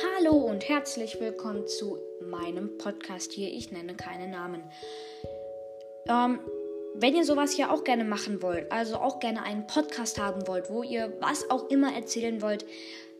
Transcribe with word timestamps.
Hallo 0.00 0.32
und 0.32 0.68
herzlich 0.68 1.18
willkommen 1.18 1.66
zu 1.66 1.98
meinem 2.20 2.78
Podcast 2.78 3.32
hier. 3.32 3.48
Ich 3.48 3.72
nenne 3.72 3.96
keine 3.96 4.28
Namen. 4.28 4.62
Ähm, 6.08 6.38
wenn 6.94 7.16
ihr 7.16 7.24
sowas 7.24 7.50
hier 7.52 7.72
auch 7.72 7.82
gerne 7.82 8.04
machen 8.04 8.40
wollt, 8.40 8.70
also 8.70 8.98
auch 8.98 9.18
gerne 9.18 9.42
einen 9.42 9.66
Podcast 9.66 10.20
haben 10.20 10.46
wollt, 10.46 10.70
wo 10.70 10.84
ihr 10.84 11.16
was 11.20 11.50
auch 11.50 11.68
immer 11.68 11.92
erzählen 11.96 12.40
wollt, 12.42 12.64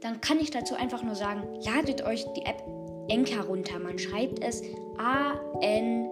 dann 0.00 0.22
kann 0.22 0.40
ich 0.40 0.50
dazu 0.50 0.74
einfach 0.74 1.02
nur 1.02 1.14
sagen, 1.14 1.42
ladet 1.62 2.06
euch 2.06 2.24
die 2.32 2.46
App 2.46 2.62
Enka 3.08 3.42
runter. 3.42 3.78
Man 3.78 3.98
schreibt 3.98 4.42
es 4.42 4.62
A-N-C-H-O-R. 4.96 6.10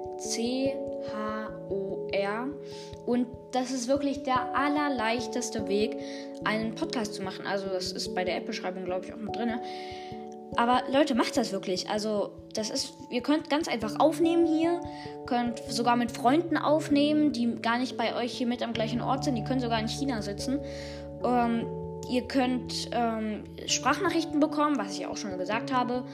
Und 3.06 3.26
das 3.52 3.70
ist 3.70 3.88
wirklich 3.88 4.24
der 4.24 4.54
allerleichteste 4.54 5.68
Weg, 5.68 5.96
einen 6.44 6.74
Podcast 6.74 7.14
zu 7.14 7.22
machen. 7.22 7.46
Also 7.46 7.66
das 7.68 7.92
ist 7.92 8.14
bei 8.14 8.24
der 8.24 8.36
App-Beschreibung, 8.36 8.84
glaube 8.84 9.06
ich, 9.06 9.14
auch 9.14 9.18
mit 9.18 9.34
drin. 9.34 9.58
Aber 10.56 10.82
Leute, 10.92 11.14
macht 11.14 11.36
das 11.36 11.52
wirklich. 11.52 11.88
Also, 11.88 12.30
das 12.54 12.70
ist, 12.70 12.94
ihr 13.10 13.22
könnt 13.22 13.48
ganz 13.48 13.68
einfach 13.68 14.00
aufnehmen 14.00 14.46
hier, 14.46 14.80
könnt 15.26 15.58
sogar 15.68 15.96
mit 15.96 16.10
Freunden 16.10 16.56
aufnehmen, 16.56 17.32
die 17.32 17.54
gar 17.56 17.78
nicht 17.78 17.96
bei 17.96 18.16
euch 18.16 18.32
hier 18.32 18.46
mit 18.46 18.62
am 18.62 18.72
gleichen 18.72 19.00
Ort 19.00 19.24
sind, 19.24 19.36
die 19.36 19.44
können 19.44 19.60
sogar 19.60 19.78
in 19.78 19.88
China 19.88 20.22
sitzen. 20.22 20.60
Ähm, 21.24 21.66
ihr 22.08 22.22
könnt 22.22 22.90
ähm, 22.92 23.44
Sprachnachrichten 23.66 24.40
bekommen, 24.40 24.78
was 24.78 24.96
ich 24.98 25.06
auch 25.06 25.16
schon 25.16 25.36
gesagt 25.38 25.72
habe. 25.72 26.04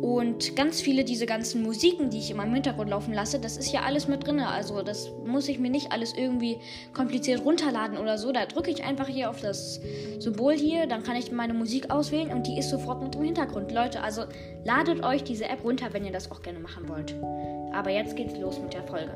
Und 0.00 0.56
ganz 0.56 0.80
viele 0.80 1.04
diese 1.04 1.26
ganzen 1.26 1.62
Musiken, 1.62 2.08
die 2.08 2.18
ich 2.18 2.30
immer 2.30 2.44
im 2.44 2.54
Hintergrund 2.54 2.88
laufen 2.88 3.12
lasse, 3.12 3.38
das 3.38 3.58
ist 3.58 3.72
ja 3.72 3.82
alles 3.82 4.08
mit 4.08 4.26
drin. 4.26 4.40
Also 4.40 4.82
das 4.82 5.10
muss 5.26 5.48
ich 5.48 5.58
mir 5.58 5.70
nicht 5.70 5.92
alles 5.92 6.14
irgendwie 6.16 6.58
kompliziert 6.94 7.44
runterladen 7.44 7.98
oder 7.98 8.16
so. 8.16 8.32
Da 8.32 8.46
drücke 8.46 8.70
ich 8.70 8.82
einfach 8.84 9.06
hier 9.06 9.28
auf 9.28 9.40
das 9.40 9.80
Symbol 10.18 10.54
hier, 10.54 10.86
dann 10.86 11.02
kann 11.02 11.16
ich 11.16 11.30
meine 11.30 11.52
Musik 11.52 11.90
auswählen 11.90 12.30
und 12.30 12.46
die 12.46 12.58
ist 12.58 12.70
sofort 12.70 13.02
mit 13.02 13.14
im 13.16 13.22
Hintergrund. 13.22 13.70
Leute, 13.70 14.02
also 14.02 14.22
ladet 14.64 15.04
euch 15.04 15.24
diese 15.24 15.44
App 15.44 15.62
runter, 15.62 15.92
wenn 15.92 16.04
ihr 16.04 16.12
das 16.12 16.30
auch 16.30 16.40
gerne 16.40 16.58
machen 16.58 16.88
wollt. 16.88 17.14
Aber 17.72 17.90
jetzt 17.90 18.16
geht's 18.16 18.38
los 18.38 18.58
mit 18.60 18.72
der 18.72 18.84
Folge. 18.84 19.12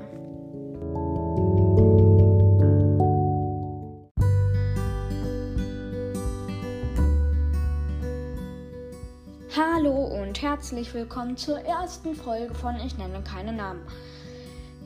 Hallo 9.56 10.04
und 10.04 10.42
herzlich 10.42 10.92
willkommen 10.92 11.38
zur 11.38 11.58
ersten 11.60 12.14
Folge 12.14 12.52
von 12.52 12.76
Ich 12.76 12.98
nenne 12.98 13.22
keine 13.22 13.54
Namen. 13.54 13.80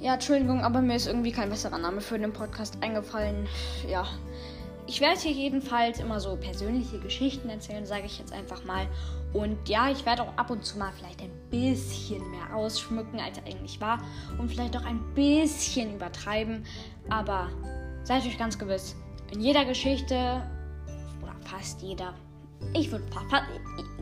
Ja, 0.01 0.15
Entschuldigung, 0.15 0.63
aber 0.63 0.81
mir 0.81 0.95
ist 0.95 1.09
irgendwie 1.09 1.33
kein 1.33 1.51
besserer 1.51 1.79
Name 1.79 2.01
für 2.01 2.21
den 2.21 2.33
Podcast 2.33 2.79
eingefallen. 2.81 3.49
Ja, 3.89 4.07
ich 4.87 5.01
werde 5.01 5.19
hier 5.19 5.33
jedenfalls 5.33 5.99
immer 5.99 6.21
so 6.21 6.37
persönliche 6.37 7.01
Geschichten 7.01 7.49
erzählen, 7.49 7.85
sage 7.85 8.07
ich 8.07 8.21
jetzt 8.21 8.33
einfach 8.33 8.65
mal. 8.65 8.87
Und 9.33 9.69
ja, 9.69 9.91
ich 9.91 10.07
werde 10.07 10.23
auch 10.23 10.37
ab 10.37 10.51
und 10.51 10.65
zu 10.65 10.79
mal 10.79 10.93
vielleicht 10.97 11.21
ein 11.21 11.33
bisschen 11.51 12.31
mehr 12.31 12.55
ausschmücken, 12.55 13.19
als 13.19 13.39
er 13.39 13.47
eigentlich 13.47 13.81
war. 13.81 13.99
Und 14.39 14.53
vielleicht 14.53 14.77
auch 14.77 14.85
ein 14.85 15.01
bisschen 15.17 15.97
übertreiben. 15.97 16.65
Aber 17.09 17.49
seid 18.05 18.25
euch 18.25 18.39
ganz 18.39 18.57
gewiss, 18.57 18.95
in 19.33 19.41
jeder 19.41 19.65
Geschichte, 19.65 20.43
oder 21.21 21.35
fast 21.41 21.83
jeder, 21.83 22.15
ich 22.75 22.91
würde 22.91 23.05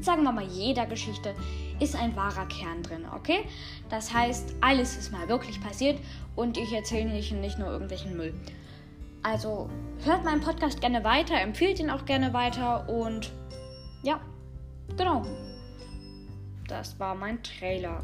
sagen 0.00 0.22
wir 0.22 0.32
mal, 0.32 0.46
jeder 0.46 0.86
Geschichte 0.86 1.34
ist 1.80 1.96
ein 1.96 2.14
wahrer 2.16 2.46
Kern 2.46 2.82
drin, 2.82 3.04
okay? 3.14 3.44
Das 3.88 4.12
heißt, 4.12 4.54
alles 4.60 4.96
ist 4.96 5.12
mal 5.12 5.28
wirklich 5.28 5.60
passiert 5.60 5.98
und 6.36 6.56
ich 6.56 6.72
erzähle 6.72 7.10
nicht, 7.10 7.32
nicht 7.32 7.58
nur 7.58 7.68
irgendwelchen 7.68 8.16
Müll. 8.16 8.34
Also 9.22 9.68
hört 10.04 10.24
meinen 10.24 10.40
Podcast 10.40 10.80
gerne 10.80 11.02
weiter, 11.04 11.40
empfiehlt 11.40 11.80
ihn 11.80 11.90
auch 11.90 12.04
gerne 12.04 12.32
weiter 12.32 12.88
und 12.88 13.32
ja, 14.02 14.20
genau. 14.96 15.22
Das 16.68 16.98
war 17.00 17.14
mein 17.14 17.42
Trailer. 17.42 18.02